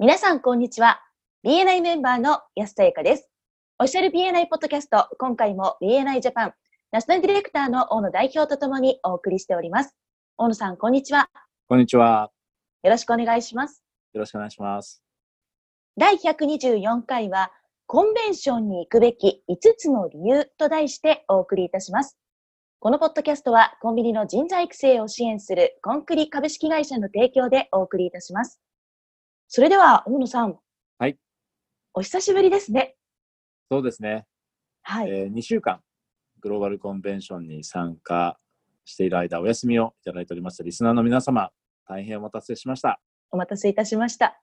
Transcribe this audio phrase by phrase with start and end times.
[0.00, 1.00] 皆さん、こんにちは。
[1.44, 3.28] BNI メンバーの安田由香です。
[3.80, 6.52] オフィシャル BNI ポッドキャスト、今回も BNI ジャパン、
[6.92, 9.96] ナショナルディレクターの大野代表とともにお送りしております。
[10.36, 11.28] 大野さん、こんにちは。
[11.68, 12.30] こんにちは。
[12.84, 13.82] よろしくお願いします。
[14.12, 15.02] よろしくお願いします。
[15.96, 17.50] 第124回は、
[17.88, 22.16] コンベンションに行くべき5つの理由と題してお送りいたします。
[22.78, 28.60] このポッドキャストはコンビニの人材育成を支援するコンクリ株式会社の提供でお送りいたします。
[29.50, 30.58] それでは、大野さん。
[30.98, 31.16] はい。
[31.94, 32.96] お久しぶりですね。
[33.70, 34.26] そうですね。
[34.82, 35.10] はい。
[35.10, 35.80] えー2週間、
[36.40, 38.38] グローバルコンベンションに参加
[38.84, 41.50] している間、お休みをいただいておりましたリスナーの皆様、
[41.88, 43.00] 大変お待たせしました。
[43.30, 44.38] お待たせいたしました。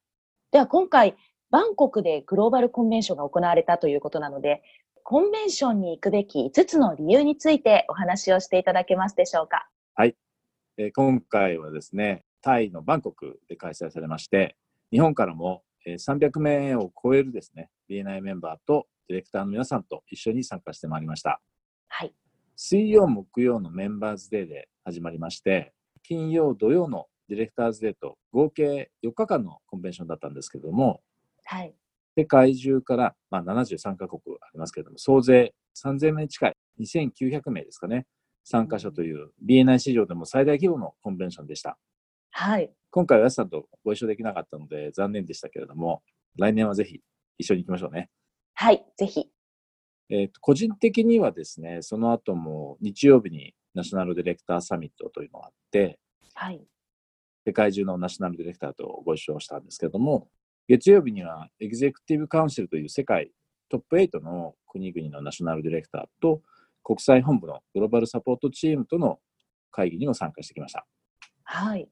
[0.52, 1.16] では今回、
[1.52, 4.64] バンコクでグローバルコンベンションが行われたということなので、
[5.04, 9.70] コンベンションに行くべき5つの理由についてお話をしていただけますでしょうか。
[10.78, 14.58] えー今回はですね、タイのバンコクで開催されまして、
[14.96, 21.42] 日本からもえー300名を超えるですね、BNI メンバーとディレクターの皆さんと一緒に参加してまいりました。
[21.90, 22.14] はい。
[22.56, 31.02] 水曜、木曜のメンバーズデーで始まりまして、金曜、土曜のディレクターズデーと合計4日間のコンベンションだったんですけれども、
[31.44, 31.76] はい。
[32.18, 38.08] 世界中から、まあ、73カ国ありますけれども、総勢3000名近い、2900名ですかね、
[38.46, 41.78] 参加者という BNI 市場でも最大規模のコンベンションでした。
[42.38, 42.70] はい。
[42.92, 46.04] 今回は安さんとご一緒できなかったので残念でしたけれども、
[46.38, 47.00] 来年はぜひ
[47.38, 48.10] 一緒に行きましょうね。
[48.54, 48.86] はい。
[48.98, 49.30] ぜひ。
[50.10, 55.98] えーと個人的にはですね、その後も日曜日にナショナルディレクターサミットというのがあって、
[56.34, 56.62] はい。
[57.48, 60.28] 世界中のナショナルディレクターとご一緒したんですけれども、
[60.68, 63.32] 月曜日にはエグゼクティブカウンシルという世界
[63.70, 66.42] トップ8の国々のナショナルディレクターと
[66.84, 69.20] 国際本部のグローバルサポートチームとの
[69.72, 70.86] 会議にも参加してきました。
[71.46, 71.88] はい。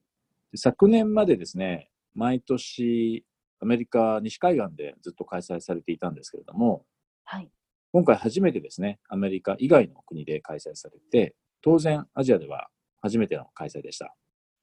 [0.54, 3.26] で昨年までですね、毎年
[3.60, 6.86] アメリカ西海岸でずっと開催されていたんですけれども、
[7.26, 7.50] はい。
[7.92, 11.34] 今回初めてですね、アメリカ以外の国で開催されて、
[11.64, 12.68] 当然アジアでは
[13.02, 14.16] 初めての開催でした。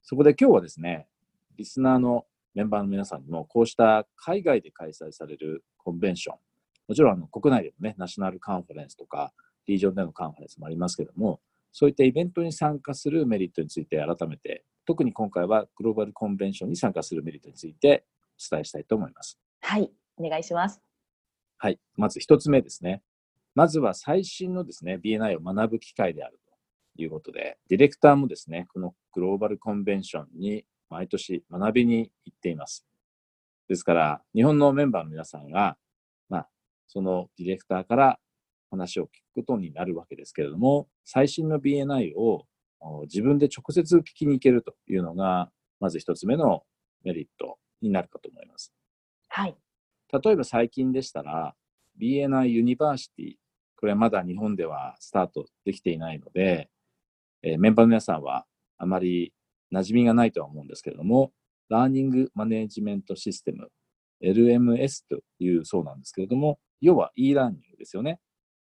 [0.02, 1.08] そこで今日はですね、
[1.56, 2.24] リスナーの
[2.54, 6.36] メンバーの皆さんにも、こうした海外で開催されるコンベンション、
[6.86, 9.32] もちろんあの国内でもね、ナショナルカンファレンスとか、
[9.66, 11.40] リージョンでのカンファレンスもありますけども、
[11.72, 18.04] そういったイベントに参加するメリットについて改めて、特に今回はグローバルコンベンションに参加するメリットについて
[18.38, 19.38] お伝えしたいと思います。
[19.60, 19.90] はい。
[20.16, 20.80] お願いします。
[21.58, 21.78] はい。
[21.96, 23.02] まず一つ目ですね。
[23.54, 26.40] まずは最新のですね、BNI を学ぶ機会である
[26.96, 32.86] ということで、ディレクターもですね、このグローバルコンベンションに毎年学びに行っています。
[33.68, 35.76] ですから、日本のメンバーの皆さんが、
[36.28, 36.48] まあ、
[36.86, 38.18] そのディレクターから
[38.70, 42.46] 話を聞くことになるわけですけれども、最新の BNI をお
[43.02, 46.62] 自分で直接聞きに行けるというのが、まず一つ目の
[47.04, 48.72] メリットになるかと思います。
[49.28, 49.56] はい。
[50.12, 51.54] 例えば最近でしたら、
[52.00, 53.34] BNI University、
[53.76, 56.68] これはまだ日本ではスタートできていないので、
[57.42, 58.44] えーメンバーの皆さんは
[58.76, 59.32] あまり
[59.72, 61.32] 馴染みがないとは思うんですけれども、
[61.68, 63.70] ラーニングマネジメントシステム、
[64.22, 68.20] LMS というそうなんですけれども、要は e ラーニングですよね。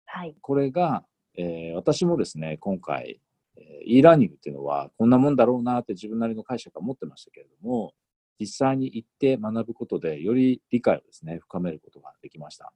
[0.05, 0.35] はい。
[0.41, 1.03] これが、
[1.37, 3.19] えー私もですね、今回、
[3.57, 7.93] えー e ラーニングっていうのはこんなもんだろうなって自分なりの解釈は持ってましたけれども、
[8.39, 12.71] 実際に行って学ぶことでより理解をですね、深めることができました。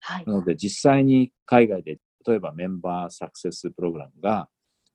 [0.00, 0.24] はい。
[0.26, 4.48] なので実際に海外で例えばメンバーサクセスプログラムが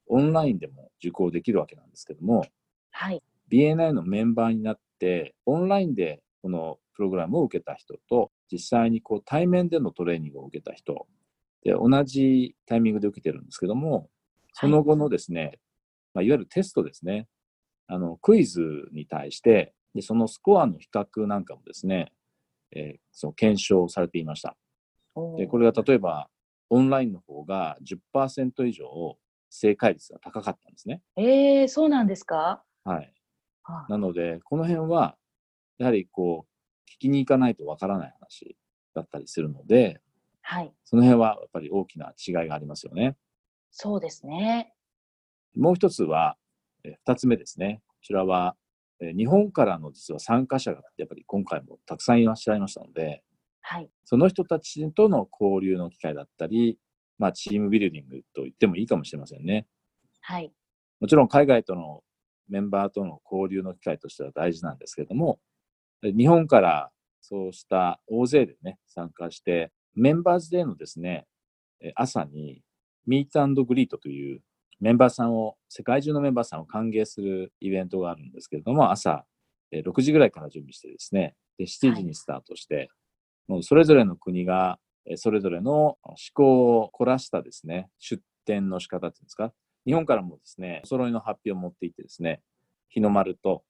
[0.08, 2.46] オンラインでも受講できるわけなんですけども、
[2.92, 3.22] はい。
[3.50, 11.08] BNI のメンバーになってオンラインでこのプログラムを受けた人と実際にこう対面でのトレーニングを受けた人
[11.64, 14.10] で同じタイミングで受けてるんですけども
[14.54, 15.60] その後のですね、
[16.14, 17.28] まあ、いわゆるテストですね。
[17.88, 18.62] あのクイズ
[18.94, 22.12] に対してでそのスコアの比較なんかもですね、
[22.76, 24.56] えーその検証されていました。
[25.38, 26.30] でこれが例えば
[26.70, 27.78] オンラインの方が
[28.16, 29.18] 10%以上
[29.50, 31.02] 正解率が高かったんですね。
[31.18, 32.64] えー、そうなんですか？
[32.86, 33.14] はい。
[33.66, 33.86] あ。
[33.90, 35.18] なので、この辺は、
[35.78, 38.56] やはりこう、聞きに行かないとわからない話
[38.96, 40.00] だったりするので、
[40.42, 40.74] はい。
[40.86, 43.18] その辺はやっぱり大きな違いがありますよね。
[43.72, 44.74] そうですね。
[45.56, 46.38] もう一つは、
[46.84, 47.82] えー二つ目ですね。
[47.88, 48.56] こちらは、
[49.00, 53.24] えー日本からの実は参加者がやっぱり今回もたくさんいらっしゃいましたので、
[53.62, 53.90] はい。
[54.06, 56.78] その人たちとの交流の機会だったり、
[57.18, 59.68] まあ、チームビルディングと言ってもいいかもしれませんね。
[60.22, 60.52] はい。
[61.00, 62.04] もちろん海外との
[62.50, 65.40] メンバーとの交流の機会としては大事なんですけども、
[66.02, 66.92] で日本から
[67.22, 71.28] そうした大勢でね、参加して、メンバーズデーのですね、
[71.80, 72.62] え朝に
[73.06, 74.42] ミートグリートという
[74.80, 79.26] メンバーさんを、世界中のメンバーさんを歓迎するイベントがあるんですけれども、朝
[79.72, 82.90] えー6時ぐらいから準備してですね、で7時にスタートして、
[83.48, 89.54] もうそれぞれの国が、えーそれぞれの思考を凝らしたですね、出展の仕方っていうんですか、
[89.86, 92.42] 日本からもですね、お揃いの発表を持っていってですね、
[92.90, 93.64] 日の丸と、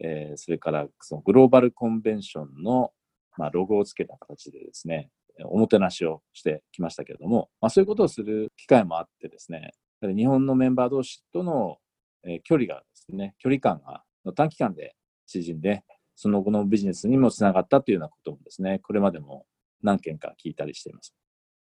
[0.00, 2.92] えーそれからそのグローバルコンベンションの、
[3.38, 5.10] まあ、ロゴをつけた形でですね、
[5.44, 9.72] おもてなしをしてきましたけれども、まあ、そういうことをする機会もあってですね、
[10.02, 11.76] 日本のメンバー同士との、
[12.24, 14.02] えー距離がですね、距離感が
[14.34, 14.94] 短期間で
[15.26, 15.84] 縮んで、
[16.14, 19.46] その後のビジネスにもつながったというようなこともですね、これまでも
[19.82, 21.14] 何件か聞いたりしています。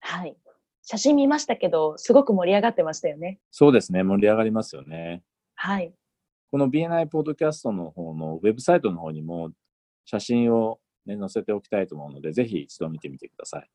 [0.01, 0.37] はい。
[0.83, 3.39] 写真見ましたけど、すごく盛り上がってましたよね。
[3.53, 5.23] そうですね、盛り上がりますよね。
[5.55, 5.95] はい。
[6.51, 9.51] この BNI ポッドキャストの方のウェブサイトの方にも
[10.05, 13.71] 写真を、ね、載せておきたいと思うので、ぜひ一度見てみてください。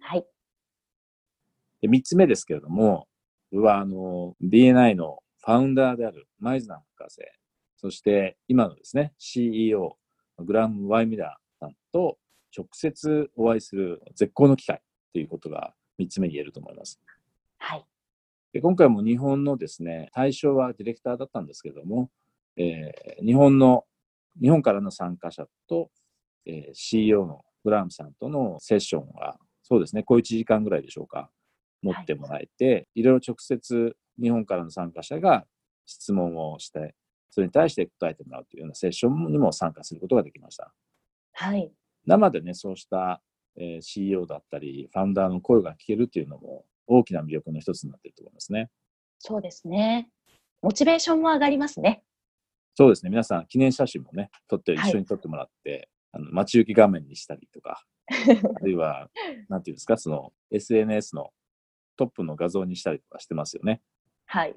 [0.00, 0.26] はい。
[1.82, 3.08] で、3つ目ですけれども、
[3.50, 7.20] これはあの BNI のファウンダーであるマイズナー博士、
[7.76, 9.96] そして今のですね、CEO、
[10.38, 12.18] グラム・ワイミラーさんと
[12.56, 14.80] 直接お会いする絶好の機会
[15.12, 17.00] ということが3つ目に言えると思います。
[17.58, 17.84] はい。
[18.52, 22.10] で今回も日本のですね、対象はディレクターだったんですけれども、
[22.56, 23.84] えー日本の、
[24.40, 25.90] 日本からの参加者と、
[26.46, 31.30] えー CEO のグラムさんとのセッションが、そうですね、小1時間ぐらいでしょうか、
[31.82, 35.44] 持ってもらえて、い、ろいろ直接日本からの参加者が
[35.86, 36.94] 質問をして、
[37.30, 40.72] それに対して答えてもらうというようなセッションにも参加することができました。
[41.32, 41.70] はい。
[42.06, 43.22] 生でね、そうした、
[43.56, 48.70] えー CEO だったり、ファウンダーの声が聞けるっていうのも大きな魅力の一つになっていると思いますね。
[49.18, 50.08] そうですね。
[50.62, 52.02] モチベーションも上がりますね。
[52.74, 53.10] そうですね。
[53.10, 59.10] 皆さん、記念写真もね、撮って、はい一緒に撮ってもらって、あの待ち受け画面にしたりとか、 あるいは、
[59.48, 61.32] なんていうんですか、その SNS の
[61.96, 63.82] トップの画像にしたりとかしてますよね。
[64.26, 64.54] はい。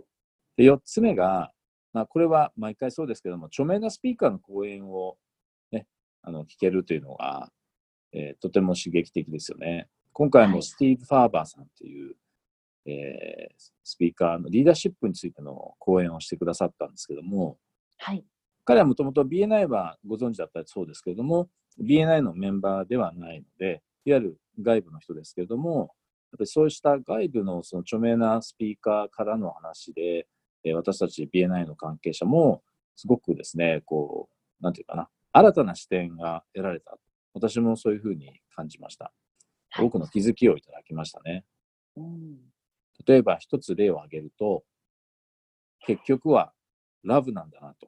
[0.55, 1.53] で、4つ目が、
[1.91, 5.17] まあ、これは毎回そうですけども、著名なスピーカーの講演を
[5.71, 5.87] ね、
[6.21, 7.51] あの聞けるというのが、
[8.13, 9.89] えーとても刺激的ですよね。
[10.11, 12.15] 今回はいもスティーブ・ファーバーさんという、
[12.85, 17.57] えースピーカーのリーダーシップについての講演をしてくださったんですけども、
[17.97, 18.25] はい。
[18.65, 21.49] 彼はもともと BNI はご存知だったらそうですけれども、
[21.81, 25.89] BNI のメンバーではないので、いわゆる外部の人ですけれども、やっ
[26.39, 30.27] ぱりそうした外部のその著名なスピーカーからの話で、
[30.65, 32.63] えー私たち BNI の関係者も、
[32.95, 34.29] すごくですね、こ
[34.61, 36.97] う、なんていうかな、新たな視点が得られた。
[37.33, 39.05] 私もそういうふうに感じました。
[39.05, 41.43] はい多くの気づきをいただきましたね。
[41.97, 42.37] うん。
[43.07, 44.63] 例えば一つ例を挙げると、
[45.87, 46.53] 結局は
[47.03, 47.87] ラブなんだなと。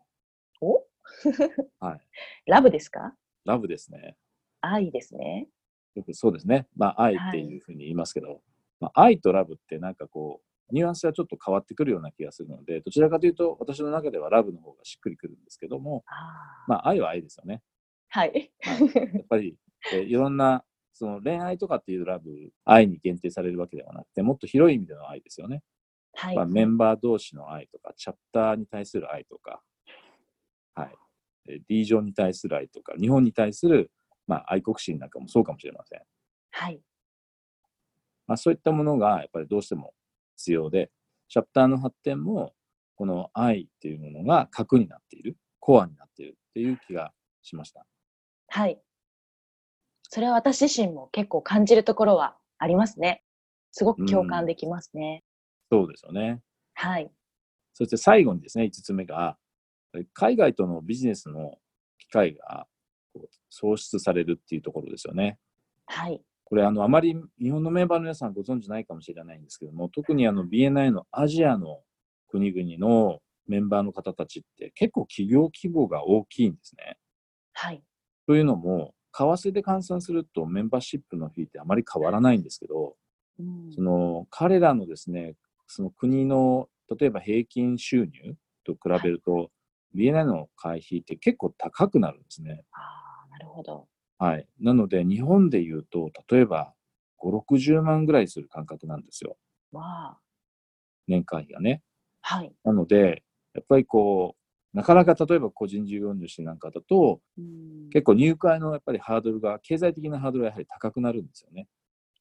[1.82, 2.00] お はい。
[2.46, 3.16] ラブですか？
[3.46, 4.18] ラブですね。
[4.62, 5.48] 愛ですね。
[5.96, 6.68] よくそうですね。
[6.76, 8.42] まあ、愛っていうふうに言いますけど、
[8.80, 16.66] まあ、愛とラブってなんかこう、ニュアンスがちょっと変わってくるような気がするので、どちらかというと、私の中ではラブの方がしっくりくるんですけども、ああ。
[16.68, 17.62] まあ、愛は愛ですよね。
[18.10, 18.52] はい。
[18.66, 18.74] や
[19.22, 19.56] っぱり、
[19.94, 25.62] えーいろんな、その恋愛とかっていうラブ、愛に限定されるわけではなくて、もっと広い意味での愛ですよね。
[26.16, 26.36] はい。
[26.36, 29.62] まあ、メンバー同士の愛とか、チャプターに対する愛とか、
[30.74, 30.96] はい。
[31.50, 33.92] えーリージョンに対する愛とか、日本に対する、
[34.28, 36.02] まあ、愛国心なんかもそうかもしれません。
[36.52, 36.82] はい。
[38.28, 39.94] まあ、そういったものがやっぱりどうしても
[40.38, 40.92] 必要で、
[41.28, 42.54] チャプターの発展も、
[42.96, 47.86] この愛っていうものが核になっている、コアになっているっていう気がしました。
[48.48, 48.80] はい。
[50.04, 53.24] それは私自身も結構感じるところはありますね。
[53.72, 55.24] すごく共感できますね。
[55.70, 56.42] そうですよね。
[56.74, 57.12] はい。
[57.74, 59.38] そして最後にですね、5つ目が、
[60.14, 61.56] 海外とのビジネスの
[61.98, 62.68] 機会が
[63.50, 65.38] 創出されるっていうところですよね。
[65.86, 66.22] はい。
[66.44, 71.82] これあの、あまり日本のメンバーの皆さんご存知ないかもしれないんですけども、特にあの BNI のアジアの
[72.30, 76.98] 国々のメンバーの方たちって結構企業規模が大きいんですね。
[77.54, 77.82] はい。
[78.28, 82.96] というのも、為替で換算するとメンバーシップのフィーってあまり変わらないんですけど、
[83.40, 85.36] うんその彼らのですね、
[85.68, 86.68] その国の
[87.00, 88.36] 例えば平均収入
[88.66, 89.50] と比べると、
[89.96, 92.64] BNI の会費って結構高くなるんですね。
[92.72, 93.88] ああ、なるほど。
[94.18, 94.48] はい。
[94.60, 96.74] なので、日本で言うと、例えば
[97.18, 99.38] 5、60万ぐらいする感覚なんですよ。
[99.72, 100.18] わあ。
[101.08, 101.82] 年会費がね。
[102.22, 102.54] はい。
[102.64, 103.24] なので、
[103.54, 104.36] やっぱりこ
[104.74, 111.68] う、なかなか例えば個人事業主なんかだと、うん結構入会のやっぱりハードルが、経済的なハードルがやはり高くなるんですよね。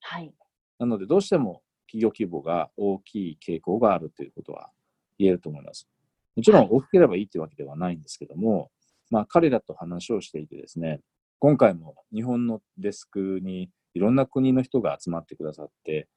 [0.00, 0.33] はい。
[0.78, 4.71] なので、どうしても企業規模が大きい傾向があるということは
[5.19, 5.88] 言えると思います。
[6.36, 8.70] もちろん大きければいいというわけではないんですけども、
[9.10, 11.00] まあ彼らと話をしていてですね、
[11.38, 16.08] 今回も日本のデスクにいろんな国の人が集まってくださって、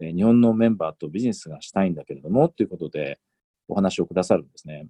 [0.00, 3.20] えー日本のメンバーとビジネスがしたいんだけれどもということで
[3.68, 4.86] お話をくださるんですね。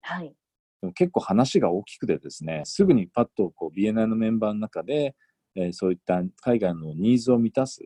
[0.00, 0.34] はい。
[0.80, 5.14] でも結構話が大きくてですね、すぐにパッとこう BNI のメンバーの中で、
[5.54, 7.80] えーそういった海外のニーズを満たす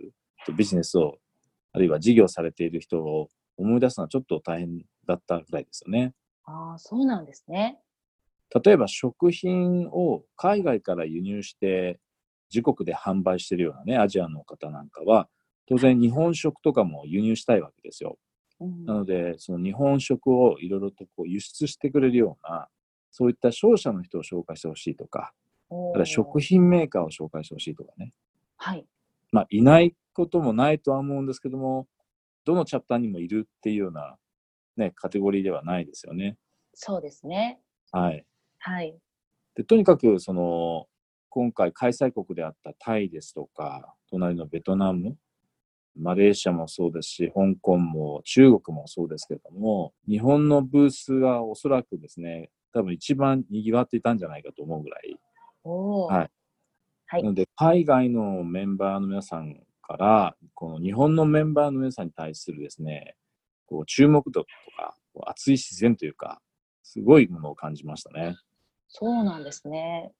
[0.56, 1.18] ビジネスを、
[1.72, 6.14] あるいは事業されている人を思い出すのはちょっと大変だったぐらいですよね。
[6.48, 7.78] ああ、そうなんですね。
[8.64, 12.00] 例えば食品を海外から輸入して
[12.52, 15.28] 自国で販売しているようなね、アジアの方なんかは、
[15.66, 18.18] 当然日本食とかも輸入したいわけですよ。
[18.60, 22.68] うんなので、その日本食をいろいろとこう輸出してくれるような、
[23.10, 25.32] そういった商社の人を紹介してほしいとか、
[25.68, 28.12] おーあるいは食品メーカーを紹介してほしいとかね。
[28.56, 28.86] はい。
[29.30, 31.86] まあ、いないこともないとは思うんですけども、
[32.44, 34.16] どのチャプターにもいるっていうような、
[34.78, 36.36] ね、カテゴリーではないですよね。
[36.74, 37.60] そうですね。
[37.92, 38.24] はい。
[38.58, 38.96] はい。
[39.54, 40.86] でとにかく、その、
[41.28, 45.16] 今回開催国であったタイですとか、隣のベトナム、
[45.96, 55.18] マレーシアもそうですし、香港も中国もそうですけれども、日本のブースがおそらくですね、多分一番賑わっていたんじゃないかと思うぐらい。
[55.64, 56.30] はい。
[57.10, 63.16] はいなので、海外のメンバーの皆さんから、この日本のメンバーの皆さんに対するですね、
[63.68, 64.46] こう注目度と
[64.76, 64.96] か、
[65.26, 66.40] 熱い自然というか、
[66.82, 68.36] すごいものを感じましたね。
[68.88, 70.12] そうなんですね。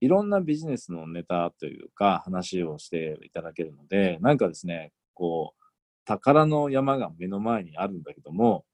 [0.00, 5.64] いろんなビジネスのネタというか話をしていただけるので、なんかですね、こう、
[6.04, 8.64] 宝の山が目の前にあるんだけども、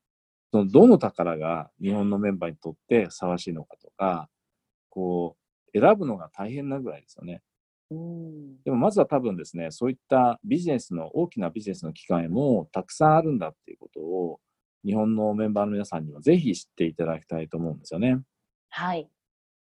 [0.52, 4.28] そのどの宝が日本のメンバーにとってふさわしいのかとか、
[4.90, 5.36] こ
[5.74, 7.42] う、選ぶのが大変なぐらいですよね。
[7.90, 8.62] うん。
[8.62, 14.40] でもまずは多分ですね、そういったビジネスの、大きなビジネスの機会もたくさんあるんだっていうことを、
[14.84, 18.20] 日本のメンバーの皆さんにはぜひ知っていただきたいと思うんですよね。
[18.70, 19.08] はい。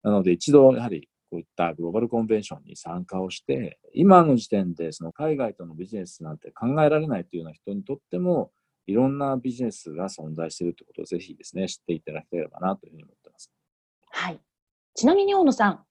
[0.02, 8.52] なので一度やはりこういったグローバルコンベンションに参加をして、今の時点でその海外とのビジネスなんて考えられないというような人にとっても、
[8.86, 13.50] いろんなビジネスが存在しているということをぜひですね、知っていただければなというふうに思ってます。
[14.10, 14.40] はい。
[14.94, 15.84] ちなみに大野さん。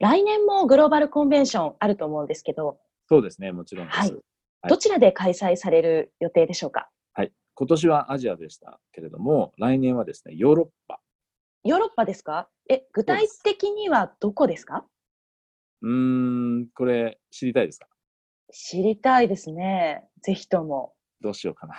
[0.00, 0.20] はい。
[0.20, 3.98] 来年もグローバルコンベンションあると思うんですけど、そうですね、もちろんです。
[3.98, 4.20] はいはい
[4.66, 6.88] どちらで開催される予定でしょうか？
[7.12, 7.32] はい。
[7.54, 11.00] 今年はアジアでしたけれども、来年はですね、ヨーロッパ。
[11.64, 12.48] ヨーロッパですか？
[12.70, 14.86] え、具体的にはどこですか？
[15.82, 17.88] うーん、これ知りたいですか？
[18.54, 20.08] 知りたいですね。
[20.22, 20.94] ぜひとも。
[21.20, 21.74] どうしようかな。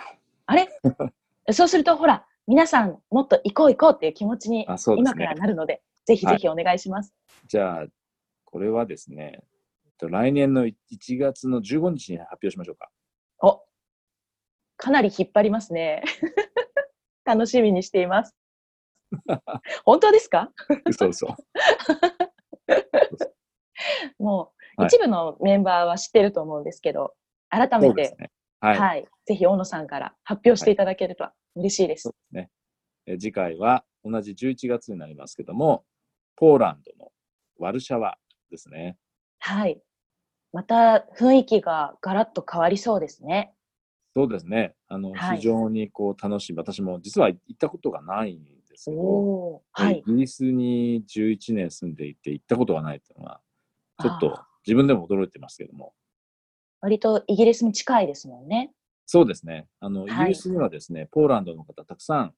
[0.46, 0.68] あれ？
[1.52, 4.64] そうすると、ほら、皆さんもっと行こう行こうっていう気持ちに
[4.96, 5.34] 今から。
[5.34, 7.12] なるので、ぜひぜひお願いします。
[7.48, 7.86] じゃあ、
[8.46, 9.40] これはですね、
[9.84, 10.74] えっと来年の1
[11.18, 12.90] 月の15日に発表しましょうか。
[13.42, 13.62] お、
[14.78, 16.02] かなり引っ張りますね。
[17.24, 18.34] 楽しみにしています。
[19.84, 20.50] 本当ですか？
[20.86, 21.26] 嘘嘘。
[24.18, 27.14] もう、はい一部のメンバーは知ってると思うんですけど、
[27.48, 28.30] 改めて、ね。
[28.60, 28.78] はい。
[28.78, 32.02] はい、ぜひ大野さんから発表していただけると嬉しいです。
[32.02, 32.50] そうですね。
[33.06, 35.86] え次回は同じ11月になりますけども、
[36.36, 37.10] ポーランドの
[37.58, 38.18] ワルシャワ
[38.56, 38.96] ですね。
[39.38, 39.80] はい。
[40.52, 43.54] また雰囲気がガラッと変わりそうですね。
[44.14, 44.74] そうですね。
[44.88, 46.54] あの、はい非常にこう楽しい。
[46.54, 50.04] 私も実は行ったことがないんですけど、はいイ。
[50.06, 53.40] ギリスに11年住んでいて行ったことがないっていうのは、
[54.00, 55.94] ちょっと自分でも驚いてますけども。
[56.80, 58.72] 割とイギリスに近いですもんね。
[59.04, 59.68] そうですね。
[59.80, 62.34] あの、イはいギリスにはですね、ポーランドの方たくさん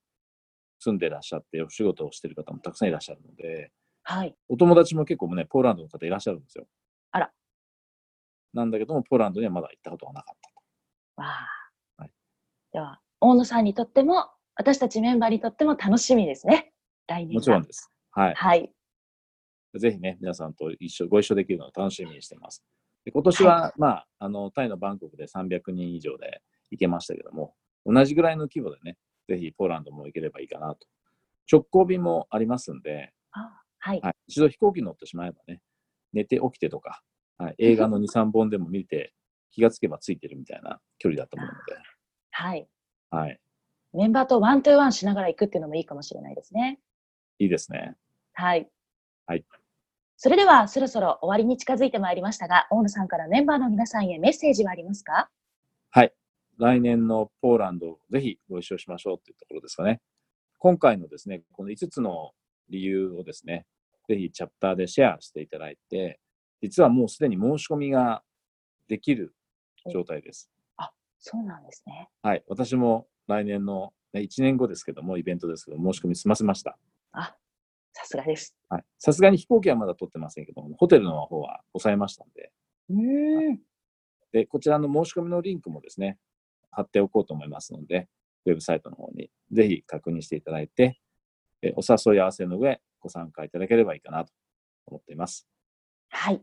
[0.80, 3.72] 住んでいらっしゃって、お仕事をしている方もたくさんいらっしゃるので、
[4.10, 4.34] はい。
[4.48, 6.66] お友達も結構ね、ポーランドの方いらっしゃるんですよ。
[7.12, 7.30] あら。
[8.54, 10.54] なんだけども、ポーランドにはまだ行ったことがなかったと。
[11.16, 12.02] わあ。
[12.02, 12.10] はい
[12.72, 16.72] では、大野さんにとっても、私たちメンバーにとっても楽しみですね。
[17.06, 17.92] 来年がもちろんです。
[18.12, 18.34] はい。
[18.34, 18.72] はい。
[19.78, 22.64] ぜひね、皆さんと一緒、ご一緒できるのを楽しみにしています。
[23.04, 28.96] で今年は、まあ、あの、タイのバンコクで300人以上で行けましたけども、同じぐらいの規模でね、
[29.28, 30.86] ぜひポーランドも行ければいいかなと。
[31.52, 34.00] 直行便もありますんで、あはい。
[34.00, 35.61] はい、一度飛行機乗ってしまえばね、
[36.12, 37.02] 寝て起きてとか、
[37.38, 39.12] はい、映画の2、3本でも見て、
[39.50, 41.82] 気がつけばついてるみたいな距離だと思うので、
[42.30, 42.68] はい。
[43.11, 43.40] はい、
[43.94, 46.78] メンバーとワントゥーワンしながら行くっていうのもいいかもしれないですね。
[47.38, 47.97] いいですね。
[48.35, 48.68] はい。
[49.26, 49.44] はい。
[50.16, 55.30] それでは、そろそろ終わりに近づいてまいりましたが、大野さんからメンバーの皆さんへメッセージはありますか？
[55.90, 56.12] はい。
[56.58, 60.00] 来年のポーランド、ぜひご一緒しましょうというところですかね。
[60.58, 62.32] 今回のですね、この5つの
[62.70, 63.66] 理由をですね、
[64.08, 66.20] ぜひチャプターでシェアしていただいて、
[66.62, 68.22] 実はもうすでに申し込みが
[68.88, 69.34] できる
[69.92, 70.50] 状態です。
[71.20, 72.08] そうなんですね。
[72.22, 72.44] はい。
[72.48, 76.78] 私も来年の、ね、1年後ですけども、イベントですけど、申し込み済ませました。
[77.12, 77.37] あ、
[77.92, 78.54] さすがです。
[78.68, 78.84] はい。
[78.98, 82.52] さすがに飛行機はまだ取ってませんけども、ホテルの方は抑えましたんで、
[82.90, 83.60] うーん。
[84.32, 86.18] で、こちらの申し込みのリンクもですね、
[86.70, 88.08] 貼っておこうと思いますので、
[88.46, 91.00] ウェブサイトの方にぜひ確認していただいて、
[91.62, 94.32] えお誘い合わせの上、ご参加いただければいいかなと
[94.86, 95.48] 思っています。
[96.10, 96.42] はい。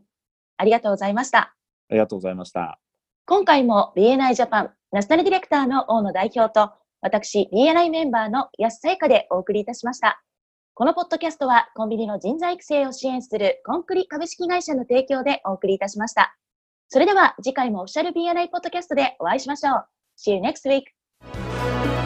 [0.56, 1.38] ありがとうございました。
[1.40, 1.54] あ
[1.90, 2.80] りがとうございました。
[3.26, 10.22] 今回も BNI ジャパンナショナルディレクターの大野代表と、私 BNI メンバーの安さやかでお送りいたしました。
[10.74, 16.36] このポッドキャストはコンビニの人材育成を支援するコンクリ株式会社の提供でお送りいたしました。
[16.88, 19.86] それでは次回もオフィシャル BNI ポッドキャストでお会いしましょう。
[20.18, 22.05] See you next week.